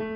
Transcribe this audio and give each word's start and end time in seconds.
Hoy 0.00 0.06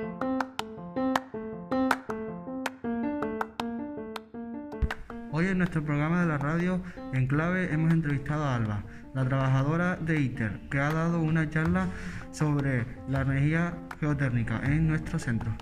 en 5.49 5.59
nuestro 5.59 5.83
programa 5.83 6.21
de 6.21 6.29
la 6.29 6.39
radio 6.39 6.81
en 7.13 7.27
clave 7.27 7.73
hemos 7.73 7.93
entrevistado 7.93 8.45
a 8.45 8.55
Alba, 8.55 8.85
la 9.13 9.25
trabajadora 9.25 9.97
de 9.97 10.21
ITER, 10.21 10.69
que 10.71 10.79
ha 10.79 10.93
dado 10.93 11.21
una 11.21 11.51
charla 11.51 11.89
sobre 12.31 12.87
la 13.09 13.23
energía 13.23 13.77
geotérmica 13.99 14.61
en 14.63 14.87
nuestro 14.87 15.19
centro. 15.19 15.53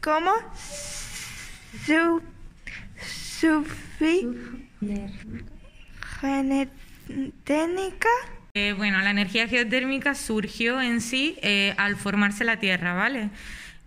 ¿Cómo 0.00 0.32
su, 0.54 2.22
sufrí 2.96 4.30
genética? 7.44 8.08
Eh, 8.56 8.72
bueno, 8.72 9.00
la 9.00 9.10
energía 9.10 9.48
geotérmica 9.48 10.14
surgió 10.14 10.80
en 10.80 11.00
sí 11.00 11.36
eh, 11.42 11.74
al 11.76 11.96
formarse 11.96 12.44
la 12.44 12.60
Tierra, 12.60 12.94
¿vale? 12.94 13.30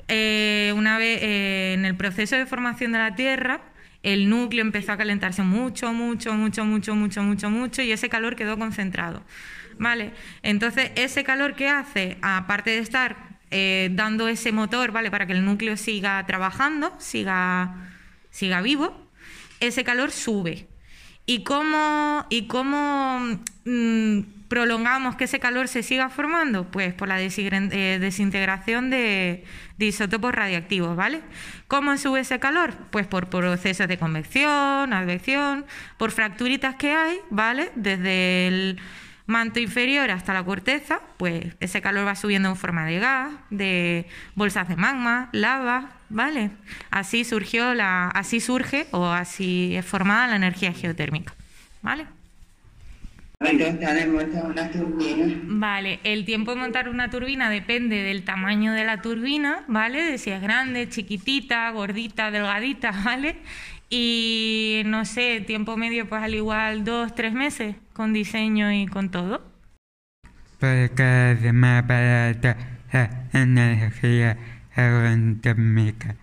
Eh, 0.09 0.73
una 0.75 0.97
vez 0.97 1.21
en 1.23 1.85
el 1.85 1.95
proceso 1.95 2.35
de 2.35 2.45
formación 2.45 2.91
de 2.91 2.97
la 2.97 3.15
Tierra, 3.15 3.61
el 4.03 4.27
núcleo 4.27 4.61
empezó 4.61 4.91
a 4.91 4.97
calentarse 4.97 5.41
mucho, 5.41 5.93
mucho, 5.93 6.33
mucho, 6.33 6.65
mucho, 6.65 6.95
mucho, 6.95 7.23
mucho, 7.23 7.49
mucho, 7.49 7.81
y 7.81 7.93
ese 7.93 8.09
calor 8.09 8.35
quedó 8.35 8.59
concentrado, 8.59 9.23
¿vale? 9.79 10.11
Entonces, 10.43 10.91
ese 10.95 11.23
calor 11.23 11.55
que 11.55 11.69
hace, 11.69 12.17
aparte 12.21 12.71
de 12.71 12.79
estar 12.79 13.15
dando 13.91 14.27
ese 14.27 14.51
motor, 14.51 14.91
¿vale? 14.91 15.09
Para 15.09 15.27
que 15.27 15.31
el 15.31 15.45
núcleo 15.45 15.77
siga 15.77 16.25
trabajando, 16.25 16.93
siga, 16.99 17.87
siga 18.31 18.59
vivo, 18.59 19.09
ese 19.61 19.85
calor 19.85 20.11
sube. 20.11 20.67
¿Y 21.29 21.43
cómo, 21.43 22.25
y 22.29 22.47
cómo 22.47 23.19
mm, 23.65 24.19
prolongamos 24.47 25.17
que 25.17 25.25
ese 25.25 25.41
calor 25.41 25.67
se 25.67 25.83
siga 25.83 26.09
formando? 26.09 26.71
Pues 26.71 26.93
por 26.93 27.09
la 27.09 27.21
eh, 27.21 27.99
desintegración 27.99 28.89
de, 28.89 29.43
de 29.77 29.85
isótopos 29.85 30.33
radiactivos, 30.33 30.95
¿vale? 30.95 31.19
¿Cómo 31.67 31.97
sube 31.97 32.21
ese 32.21 32.39
calor? 32.39 32.73
Pues 32.91 33.07
por 33.07 33.27
procesos 33.27 33.89
de 33.89 33.97
convección, 33.97 34.93
advección, 34.93 35.65
por 35.97 36.11
fracturitas 36.11 36.75
que 36.75 36.93
hay, 36.93 37.19
¿vale? 37.29 37.71
Desde 37.75 38.47
el 38.47 38.79
manto 39.27 39.59
inferior 39.59 40.09
hasta 40.09 40.33
la 40.33 40.43
corteza, 40.43 41.01
pues 41.17 41.55
ese 41.59 41.81
calor 41.81 42.07
va 42.07 42.15
subiendo 42.15 42.49
en 42.49 42.55
forma 42.55 42.85
de 42.85 42.99
gas, 42.99 43.31
de 43.49 44.07
bolsas 44.35 44.67
de 44.67 44.75
magma, 44.75 45.29
lava, 45.33 45.91
¿vale? 46.09 46.51
Así 46.89 47.23
surgió 47.23 47.73
la, 47.73 48.07
así 48.09 48.39
surge 48.39 48.87
o 48.91 49.05
así 49.05 49.75
es 49.75 49.85
formada 49.85 50.27
la 50.27 50.37
energía 50.37 50.73
geotérmica, 50.73 51.33
¿vale? 51.81 52.07
Entonces 53.39 53.87
haremos 53.87 54.23
una 54.23 54.71
turbina. 54.71 55.41
Vale, 55.43 55.99
el 56.03 56.25
tiempo 56.25 56.53
de 56.53 56.59
montar 56.59 56.89
una 56.89 57.09
turbina 57.09 57.49
depende 57.49 57.97
del 57.97 58.23
tamaño 58.23 58.73
de 58.73 58.83
la 58.83 59.01
turbina, 59.01 59.63
¿vale? 59.67 60.03
De 60.03 60.17
si 60.17 60.31
es 60.31 60.41
grande, 60.41 60.89
chiquitita, 60.89 61.69
gordita, 61.69 62.31
delgadita, 62.31 62.91
¿vale? 63.05 63.37
Y 63.89 64.81
no 64.85 65.05
sé, 65.05 65.41
tiempo 65.41 65.77
medio, 65.77 66.09
pues 66.09 66.23
al 66.23 66.33
igual 66.33 66.83
dos, 66.83 67.13
tres 67.15 67.33
meses 67.33 67.75
con 67.93 68.11
diseño 68.11 68.71
y 68.71 68.87
con 68.87 69.11
todo. 69.11 69.45
Porque 70.59 71.31
es 71.31 71.53
más 71.53 71.85
barata 71.85 72.57
la 72.91 73.09
energía 73.33 74.37
geotérmica. 74.73 76.15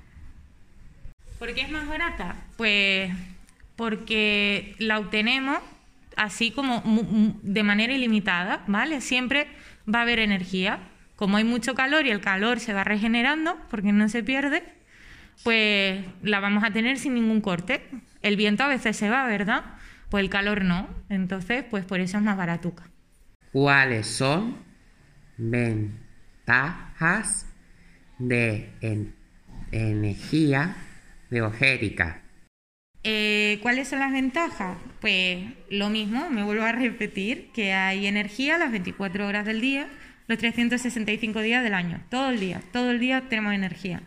¿Por 1.38 1.54
qué 1.54 1.62
es 1.62 1.70
más 1.70 1.86
barata? 1.86 2.36
Pues 2.56 3.12
porque 3.76 4.74
la 4.78 4.98
obtenemos 4.98 5.58
así 6.16 6.50
como 6.50 6.82
de 7.42 7.62
manera 7.62 7.92
ilimitada, 7.92 8.64
¿vale? 8.66 9.00
Siempre 9.00 9.48
va 9.92 10.00
a 10.00 10.02
haber 10.02 10.18
energía. 10.18 10.78
Como 11.16 11.36
hay 11.36 11.44
mucho 11.44 11.74
calor 11.74 12.06
y 12.06 12.10
el 12.10 12.20
calor 12.20 12.58
se 12.60 12.72
va 12.72 12.82
regenerando, 12.84 13.56
porque 13.70 13.92
no 13.92 14.08
se 14.08 14.22
pierde, 14.24 14.64
pues 15.42 16.04
la 16.22 16.40
vamos 16.40 16.64
a 16.64 16.70
tener 16.72 16.98
sin 16.98 17.14
ningún 17.14 17.40
corte. 17.40 17.84
El 18.22 18.36
viento 18.36 18.64
a 18.64 18.68
veces 18.68 18.96
se 18.96 19.10
va, 19.10 19.26
¿verdad? 19.26 19.64
Pues 20.10 20.22
el 20.24 20.30
calor 20.30 20.64
no. 20.64 20.88
Entonces, 21.08 21.64
pues 21.70 21.84
por 21.84 22.00
eso 22.00 22.16
es 22.18 22.22
más 22.22 22.36
baratuca. 22.36 22.84
¿Cuáles 23.52 24.06
son 24.08 24.56
ventajas 26.46 27.46
de 28.18 28.72
en- 28.80 29.14
energía 29.70 30.76
geotérmica? 31.30 32.23
Eh, 33.06 33.58
¿Cuáles 33.62 33.88
son 33.88 33.98
las 34.00 34.12
ventajas? 34.12 34.78
Pues 35.00 35.44
lo 35.68 35.90
mismo, 35.90 36.30
me 36.30 36.42
vuelvo 36.42 36.62
a 36.64 36.72
repetir, 36.72 37.50
que 37.52 37.72
hay 37.74 38.06
energía 38.06 38.56
las 38.56 38.70
24 38.70 39.26
horas 39.26 39.44
del 39.44 39.60
día, 39.60 39.88
los 40.26 40.38
365 40.38 41.40
días 41.42 41.62
del 41.62 41.74
año, 41.74 42.00
todo 42.10 42.30
el 42.30 42.40
día, 42.40 42.62
todo 42.72 42.90
el 42.90 42.98
día 43.00 43.22
tenemos 43.28 43.52
energía. 43.52 44.02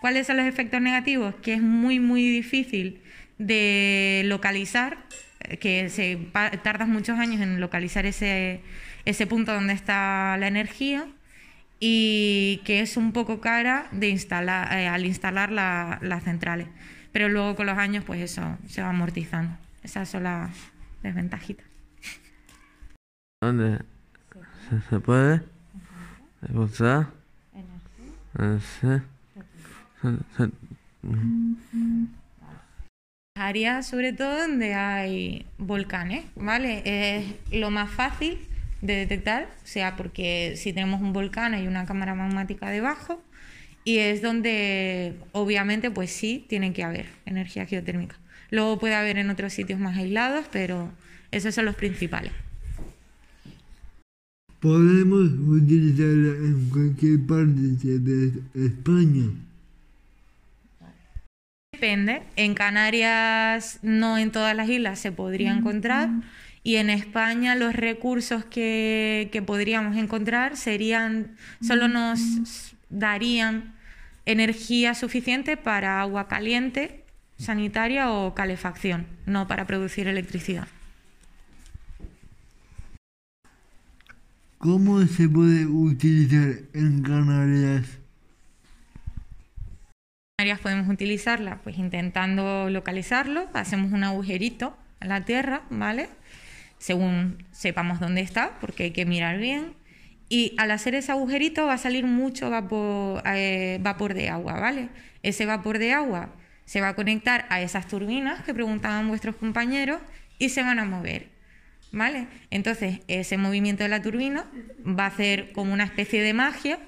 ¿Cuáles 0.00 0.26
son 0.26 0.36
los 0.38 0.46
efectos 0.46 0.80
negativos? 0.80 1.34
Que 1.42 1.54
es 1.54 1.62
muy, 1.62 2.00
muy 2.00 2.28
difícil 2.28 3.00
de 3.38 4.22
localizar, 4.24 4.98
eh, 5.48 5.56
que 5.58 5.88
se 5.88 6.18
tardas 6.64 6.88
muchos 6.88 7.18
años 7.20 7.40
en 7.40 7.60
localizar 7.60 8.04
ese, 8.04 8.62
ese 9.04 9.26
punto 9.28 9.54
donde 9.54 9.74
está 9.74 10.36
la 10.38 10.48
energía 10.48 11.06
y 11.78 12.60
que 12.64 12.80
es 12.80 12.96
un 12.96 13.12
poco 13.12 13.40
cara 13.40 13.86
de 13.92 14.08
instalar, 14.08 14.76
eh, 14.76 14.88
al 14.88 15.06
instalar 15.06 15.52
la- 15.52 15.98
las 16.02 16.24
centrales. 16.24 16.66
Pero 17.12 17.28
luego 17.28 17.56
con 17.56 17.66
los 17.66 17.76
años, 17.78 18.04
pues 18.04 18.20
eso 18.20 18.56
se 18.68 18.82
va 18.82 18.90
amortizando. 18.90 19.56
Esas 19.82 20.08
son 20.08 20.24
las 20.24 20.50
desventajitas. 21.02 21.66
¿Dónde 23.42 23.78
se, 24.88 25.00
puede 25.00 25.40
se- 28.80 29.02
Áreas 33.36 33.86
sobre 33.86 34.12
todo 34.12 34.38
donde 34.38 34.74
hay 34.74 35.46
volcanes, 35.58 36.24
¿vale? 36.36 36.82
Es 36.84 37.34
lo 37.52 37.70
más 37.70 37.90
fácil 37.90 38.38
de 38.82 38.94
detectar, 38.96 39.44
o 39.44 39.66
sea, 39.66 39.96
porque 39.96 40.54
si 40.56 40.72
tenemos 40.72 41.00
un 41.00 41.12
volcán 41.12 41.54
hay 41.54 41.66
una 41.66 41.86
cámara 41.86 42.14
magmática 42.14 42.68
debajo 42.68 43.22
y 43.90 43.98
es 43.98 44.22
donde 44.22 45.16
obviamente 45.32 45.90
pues 45.90 46.12
sí 46.12 46.44
tiene 46.48 46.72
que 46.72 46.84
haber 46.84 47.06
energía 47.26 47.66
geotérmica. 47.66 48.14
Luego 48.50 48.78
puede 48.78 48.94
haber 48.94 49.18
en 49.18 49.30
otros 49.30 49.52
sitios 49.52 49.80
más 49.80 49.98
aislados, 49.98 50.46
pero 50.52 50.92
esos 51.32 51.56
son 51.56 51.64
los 51.64 51.74
principales. 51.74 52.30
Podemos 54.60 55.28
utilizarla 55.32 56.36
en 56.36 56.70
cualquier 56.70 57.26
parte 57.26 57.98
de 57.98 58.32
España. 58.54 59.28
Depende. 61.72 62.22
En 62.36 62.54
Canarias, 62.54 63.80
no 63.82 64.18
en 64.18 64.30
todas 64.30 64.54
las 64.54 64.68
islas 64.68 65.00
se 65.00 65.10
podría 65.10 65.52
encontrar. 65.52 66.10
Y 66.62 66.76
en 66.76 66.90
España 66.90 67.56
los 67.56 67.74
recursos 67.74 68.44
que, 68.44 69.30
que 69.32 69.42
podríamos 69.42 69.96
encontrar 69.96 70.56
serían, 70.56 71.34
solo 71.60 71.88
nos 71.88 72.76
darían 72.88 73.79
energía 74.30 74.94
suficiente 74.94 75.56
para 75.56 76.00
agua 76.00 76.28
caliente, 76.28 77.04
sanitaria 77.38 78.10
o 78.10 78.34
calefacción, 78.34 79.06
no 79.26 79.48
para 79.48 79.66
producir 79.66 80.06
electricidad. 80.06 80.68
¿Cómo 84.58 85.00
se 85.06 85.28
puede 85.28 85.66
utilizar 85.66 86.60
en 86.74 87.02
Canarias? 87.02 87.86
Canarias 90.36 90.60
podemos 90.60 90.88
utilizarla 90.88 91.60
pues 91.62 91.78
intentando 91.78 92.68
localizarlo, 92.68 93.48
hacemos 93.54 93.92
un 93.92 94.04
agujerito 94.04 94.76
en 95.00 95.08
la 95.08 95.24
tierra, 95.24 95.62
¿vale? 95.70 96.10
Según 96.78 97.42
sepamos 97.52 98.00
dónde 98.00 98.20
está, 98.20 98.58
porque 98.60 98.84
hay 98.84 98.90
que 98.90 99.06
mirar 99.06 99.38
bien. 99.38 99.79
Y 100.32 100.54
al 100.58 100.70
hacer 100.70 100.94
ese 100.94 101.10
agujerito 101.10 101.66
va 101.66 101.74
a 101.74 101.78
salir 101.78 102.06
mucho 102.06 102.50
vapor, 102.50 103.20
eh, 103.26 103.78
vapor 103.82 104.14
de 104.14 104.28
agua, 104.30 104.60
¿vale? 104.60 104.88
Ese 105.24 105.44
vapor 105.44 105.78
de 105.78 105.92
agua 105.92 106.32
se 106.64 106.80
va 106.80 106.90
a 106.90 106.94
conectar 106.94 107.46
a 107.48 107.60
esas 107.60 107.88
turbinas 107.88 108.44
que 108.44 108.54
preguntaban 108.54 109.08
vuestros 109.08 109.34
compañeros 109.34 110.00
y 110.38 110.50
se 110.50 110.62
van 110.62 110.78
a 110.78 110.84
mover, 110.84 111.26
¿vale? 111.90 112.28
Entonces, 112.50 113.00
ese 113.08 113.38
movimiento 113.38 113.82
de 113.82 113.88
la 113.88 114.02
turbina 114.02 114.46
va 114.86 115.06
a 115.06 115.08
hacer 115.08 115.50
como 115.50 115.72
una 115.72 115.82
especie 115.82 116.22
de 116.22 116.32
magia 116.32 116.78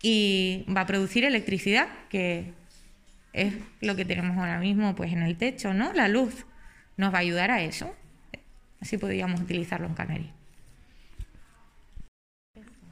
y 0.00 0.64
va 0.74 0.80
a 0.80 0.86
producir 0.86 1.24
electricidad, 1.24 1.88
que 2.08 2.54
es 3.34 3.52
lo 3.82 3.94
que 3.94 4.06
tenemos 4.06 4.38
ahora 4.38 4.58
mismo 4.58 4.94
pues 4.94 5.12
en 5.12 5.22
el 5.22 5.36
techo, 5.36 5.74
¿no? 5.74 5.92
La 5.92 6.08
luz 6.08 6.46
nos 6.96 7.12
va 7.12 7.18
a 7.18 7.20
ayudar 7.20 7.50
a 7.50 7.62
eso. 7.62 7.94
Así 8.80 8.96
podríamos 8.96 9.38
utilizarlo 9.38 9.86
en 9.86 9.94
Canarias. 9.94 10.43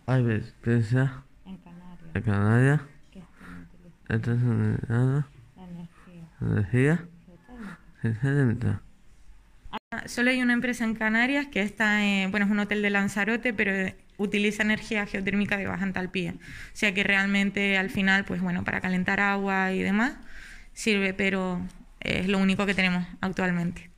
Hay 0.07 0.23
veces 0.23 0.55
En 0.65 1.57
Canarias, 1.59 2.01
en 2.15 2.23
Canarias. 2.23 2.81
Entonces, 4.09 4.89
nada, 4.89 5.29
la 5.57 5.65
energía. 5.65 7.07
Energía. 8.03 8.81
Una, 9.93 10.09
solo 10.09 10.31
hay 10.31 10.43
una 10.43 10.53
empresa 10.53 10.85
en 10.85 10.95
Canarias 10.95 11.47
que 11.47 11.63
está, 11.63 12.05
en, 12.05 12.31
bueno, 12.31 12.47
es 12.47 12.53
un 12.53 12.59
hotel 12.59 12.83
de 12.83 12.91
Lanzarote, 12.91 13.55
pero 13.55 13.95
utiliza 14.19 14.63
energía 14.63 15.07
geotérmica 15.07 15.57
de 15.57 15.67
baja 15.67 15.85
entalpía. 15.85 16.33
O 16.33 16.75
sea 16.75 16.93
que 16.93 17.05
realmente 17.05 17.79
al 17.79 17.91
final, 17.91 18.25
pues 18.25 18.41
bueno, 18.41 18.65
para 18.65 18.81
calentar 18.81 19.21
agua 19.21 19.73
y 19.73 19.83
demás 19.83 20.15
sirve, 20.75 21.15
pero 21.15 21.61
es 22.01 22.29
lo 22.29 22.39
único 22.39 22.67
que 22.67 22.75
tenemos 22.75 23.07
actualmente. 23.21 23.92